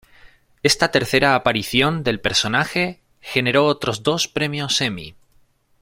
Esta 0.63 0.89
tercera 0.89 1.35
aparición 1.35 2.03
del 2.03 2.19
personaje 2.19 3.01
generó 3.19 3.67
otros 3.67 4.01
dos 4.01 4.27
premios 4.27 4.81
Emmy. 4.81 5.13